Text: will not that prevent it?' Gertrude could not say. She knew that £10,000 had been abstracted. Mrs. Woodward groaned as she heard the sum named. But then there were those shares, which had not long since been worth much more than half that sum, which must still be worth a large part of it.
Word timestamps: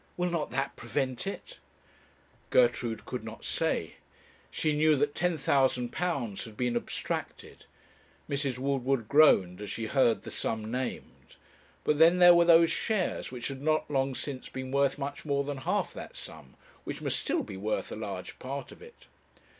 will 0.17 0.31
not 0.31 0.49
that 0.49 0.75
prevent 0.75 1.27
it?' 1.27 1.59
Gertrude 2.49 3.05
could 3.05 3.23
not 3.23 3.45
say. 3.45 3.97
She 4.49 4.73
knew 4.73 4.95
that 4.95 5.13
£10,000 5.13 6.43
had 6.43 6.57
been 6.57 6.75
abstracted. 6.75 7.65
Mrs. 8.27 8.57
Woodward 8.57 9.07
groaned 9.07 9.61
as 9.61 9.69
she 9.69 9.85
heard 9.85 10.23
the 10.23 10.31
sum 10.31 10.71
named. 10.71 11.35
But 11.83 11.99
then 11.99 12.17
there 12.17 12.33
were 12.33 12.45
those 12.45 12.71
shares, 12.71 13.31
which 13.31 13.49
had 13.49 13.61
not 13.61 13.91
long 13.91 14.15
since 14.15 14.49
been 14.49 14.71
worth 14.71 14.97
much 14.97 15.23
more 15.23 15.43
than 15.43 15.57
half 15.57 15.93
that 15.93 16.17
sum, 16.17 16.55
which 16.83 16.99
must 17.03 17.19
still 17.19 17.43
be 17.43 17.55
worth 17.55 17.91
a 17.91 17.95
large 17.95 18.39
part 18.39 18.71
of 18.71 18.81
it. 18.81 19.05